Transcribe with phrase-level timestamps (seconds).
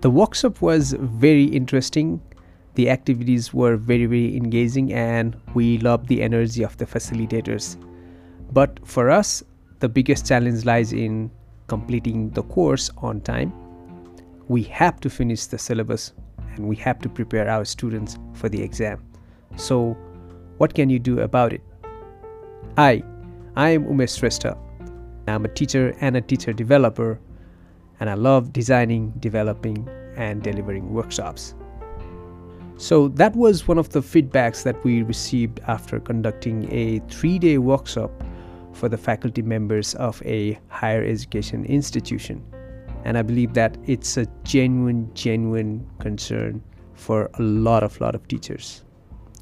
[0.00, 2.20] The workshop was very interesting.
[2.74, 7.76] The activities were very, very engaging, and we loved the energy of the facilitators.
[8.52, 9.42] But for us,
[9.80, 11.32] the biggest challenge lies in
[11.66, 13.52] completing the course on time.
[14.46, 16.12] We have to finish the syllabus
[16.54, 19.04] and we have to prepare our students for the exam.
[19.56, 19.96] So,
[20.58, 21.60] what can you do about it?
[22.76, 23.02] Hi,
[23.56, 24.56] I am Umesh Shrestha.
[25.26, 27.20] I'm a teacher and a teacher developer,
[28.00, 31.54] and I love designing, developing, and delivering workshops.
[32.76, 37.58] So, that was one of the feedbacks that we received after conducting a three day
[37.58, 38.12] workshop
[38.72, 42.44] for the faculty members of a higher education institution.
[43.04, 46.62] And I believe that it's a genuine, genuine concern
[46.94, 48.84] for a lot of lot of teachers,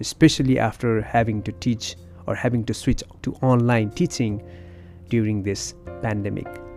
[0.00, 4.42] especially after having to teach or having to switch to online teaching
[5.08, 6.67] during this pandemic.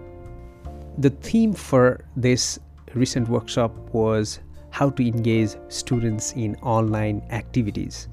[1.02, 2.60] The theme for this
[2.94, 8.08] recent workshop was how to engage students in online activities.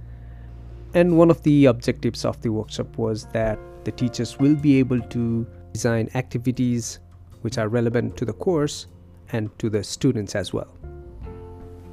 [0.94, 5.02] And one of the objectives of the workshop was that the teachers will be able
[5.02, 7.00] to design activities
[7.42, 8.86] which are relevant to the course
[9.32, 10.74] and to the students as well.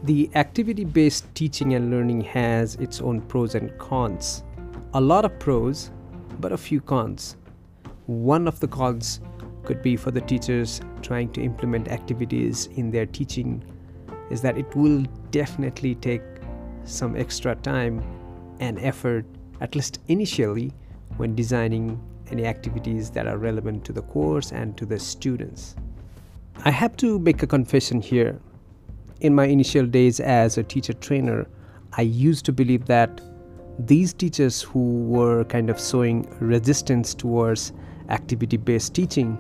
[0.04, 4.46] The activity based teaching and learning has its own pros and cons.
[4.94, 5.92] A lot of pros,
[6.40, 7.36] but a few cons.
[8.06, 9.20] One of the cons
[9.66, 13.64] could be for the teachers trying to implement activities in their teaching
[14.30, 16.22] is that it will definitely take
[16.84, 18.04] some extra time
[18.60, 19.26] and effort,
[19.62, 20.72] at least initially,
[21.18, 25.76] when designing any activities that are relevant to the course and to the students.
[26.64, 28.40] I have to make a confession here.
[29.22, 31.48] In my initial days as a teacher trainer,
[31.94, 33.22] I used to believe that
[33.80, 37.74] these teachers who were kind of showing resistance towards
[38.10, 39.38] activity based teaching,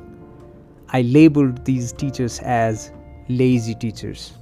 [0.89, 2.91] I labeled these teachers as
[3.27, 4.33] lazy teachers.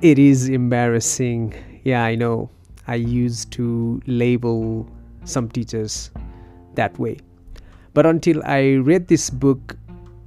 [0.00, 1.54] It is embarrassing.
[1.84, 2.50] Yeah, I know.
[2.86, 4.88] I used to label
[5.24, 6.10] some teachers
[6.74, 7.18] that way.
[7.94, 9.76] But until I read this book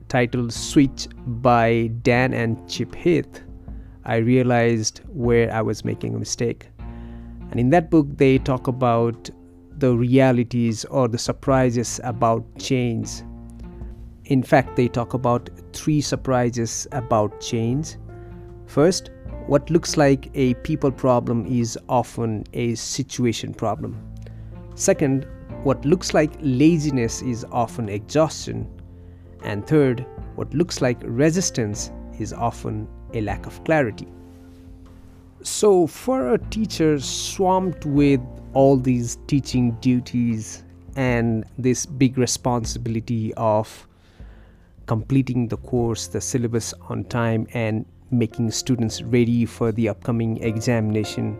[0.07, 3.43] titled Switch by Dan and Chip Heath,
[4.05, 6.67] I realized where I was making a mistake.
[7.51, 9.29] And in that book, they talk about
[9.77, 13.09] the realities or the surprises about change.
[14.27, 17.95] In fact, they talk about three surprises about change.
[18.65, 19.09] First,
[19.45, 23.97] what looks like a people problem is often a situation problem.
[24.75, 25.25] Second,
[25.63, 28.67] what looks like laziness is often exhaustion.
[29.43, 30.05] And third,
[30.35, 31.89] what looks like resistance
[32.19, 34.09] is often a lack of clarity.
[35.41, 38.19] So, for a teacher swamped with
[38.51, 40.65] all these teaching duties
[40.97, 43.86] and this big responsibility of
[44.87, 51.37] completing the course, the syllabus on time, and making students ready for the upcoming examination,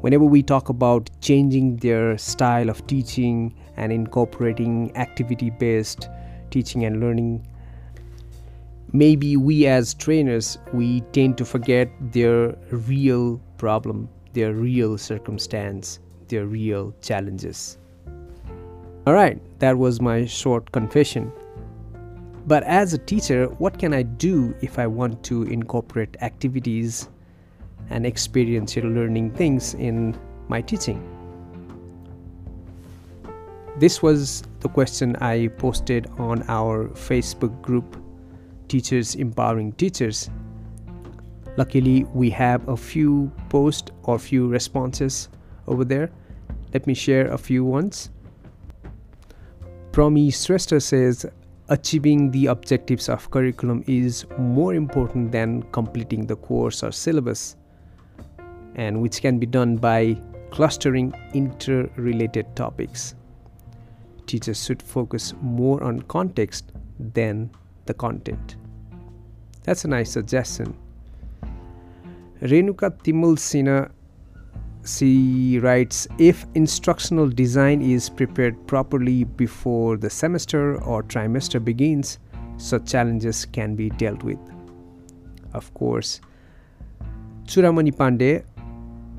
[0.00, 6.08] whenever we talk about changing their style of teaching and incorporating activity based
[6.50, 7.46] teaching and learning
[8.92, 15.98] maybe we as trainers we tend to forget their real problem their real circumstance
[16.28, 17.78] their real challenges.
[19.06, 21.32] All right that was my short confession
[22.46, 27.08] but as a teacher what can i do if i want to incorporate activities
[27.90, 30.16] and experiential learning things in
[30.48, 31.00] my teaching?
[33.78, 37.96] This was the question I posted on our Facebook group,
[38.68, 40.30] Teachers Empowering Teachers.
[41.56, 45.28] Luckily, we have a few posts or few responses
[45.66, 46.10] over there.
[46.72, 48.10] Let me share a few ones.
[49.92, 51.26] Promi Shrestha says,
[51.72, 57.56] achieving the objectives of curriculum is more important than completing the course or syllabus
[58.74, 60.14] and which can be done by
[60.50, 63.14] clustering interrelated topics.
[64.26, 66.72] Teachers should focus more on context
[67.14, 67.50] than
[67.86, 68.56] the content.
[69.62, 70.76] That's a nice suggestion.
[72.42, 73.90] Renuka Timulsina
[74.84, 82.18] she writes if instructional design is prepared properly before the semester or trimester begins
[82.56, 84.38] such challenges can be dealt with
[85.54, 86.20] of course
[87.46, 88.44] churamani pandey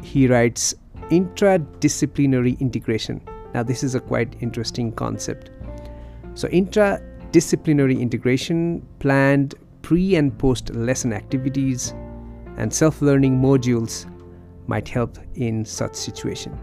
[0.04, 0.76] he writes
[1.10, 3.22] intradisciplinary integration.
[3.54, 5.52] Now, this is a quite interesting concept.
[6.34, 11.94] So, intradisciplinary integration, planned pre and post lesson activities,
[12.58, 14.10] and self learning modules
[14.68, 16.58] might help in such situation.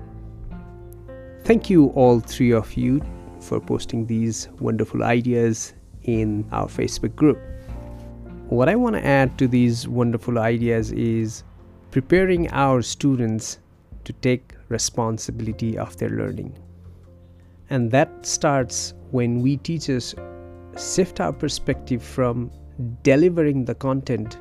[1.45, 3.01] Thank you, all three of you,
[3.41, 5.75] for posting these wonderful ideas
[6.05, 7.39] in our Facebook group.
[8.51, 11.45] what I want to add to these wonderful ideas is
[11.93, 13.61] preparing our students
[14.03, 16.59] to take responsibility of their learning.
[17.71, 20.17] And that starts when we teachers
[20.77, 22.51] shift our perspective from
[23.05, 24.39] delivering the content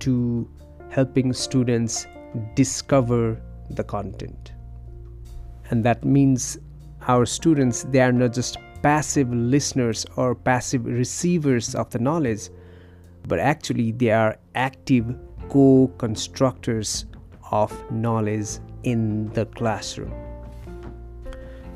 [0.00, 0.48] to
[0.90, 2.06] helping students
[2.54, 3.40] discover
[3.70, 4.52] the content.
[5.70, 6.58] And that means
[7.08, 12.50] our students, they are not just passive listeners or passive receivers of the knowledge,
[13.26, 15.16] but actually they are active
[15.48, 17.06] co constructors
[17.50, 20.12] of knowledge in the classroom.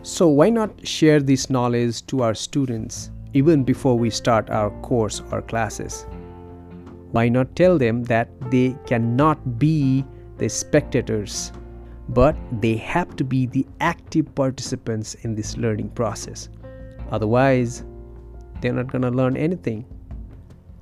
[0.03, 5.23] So, why not share this knowledge to our students even before we start our course
[5.31, 6.07] or classes?
[7.12, 10.05] Why not tell them that they cannot be
[10.40, 11.52] the spectators,
[12.08, 16.48] but they have to be the active participants in this learning process?
[17.10, 17.84] Otherwise,
[18.60, 19.84] they're not going to learn anything.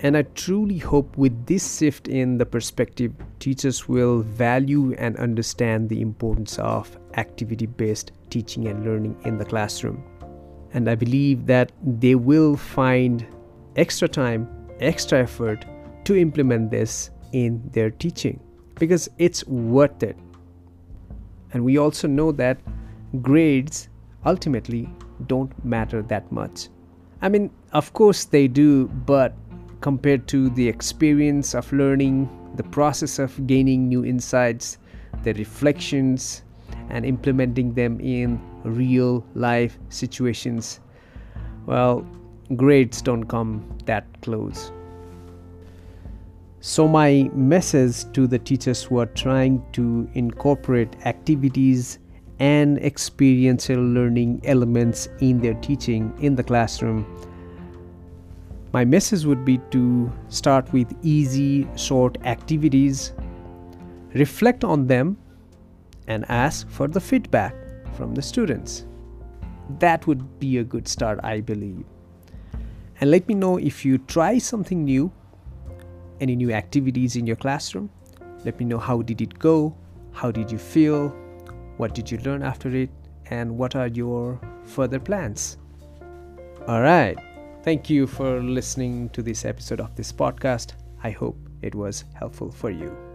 [0.00, 5.88] And I truly hope with this shift in the perspective, teachers will value and understand
[5.88, 10.05] the importance of activity based teaching and learning in the classroom.
[10.72, 13.26] And I believe that they will find
[13.75, 15.64] extra time, extra effort
[16.05, 18.40] to implement this in their teaching
[18.79, 20.17] because it's worth it.
[21.53, 22.59] And we also know that
[23.23, 23.89] grades
[24.25, 24.89] ultimately
[25.27, 26.69] don't matter that much.
[27.23, 29.35] I mean, of course they do, but
[29.81, 34.79] compared to the experience of learning, the process of gaining new insights,
[35.23, 36.43] the reflections,
[36.91, 40.81] and implementing them in real life situations,
[41.67, 42.07] well,
[42.57, 44.73] grades don't come that close.
[46.60, 51.99] So, my message to the teachers who are trying to incorporate activities
[52.40, 57.06] and experiential learning elements in their teaching in the classroom
[58.72, 63.12] my message would be to start with easy, short activities,
[64.12, 65.16] reflect on them,
[66.06, 67.55] and ask for the feedback
[67.94, 68.84] from the students.
[69.78, 71.84] That would be a good start, I believe.
[73.00, 75.10] And let me know if you try something new,
[76.20, 77.91] any new activities in your classroom.
[78.44, 79.76] Let me know how did it go?
[80.12, 81.09] How did you feel?
[81.76, 82.91] What did you learn after it?
[83.31, 85.59] And what are your further plans?
[86.67, 87.17] All right.
[87.62, 90.73] Thank you for listening to this episode of this podcast.
[91.03, 93.07] I hope it was helpful for you.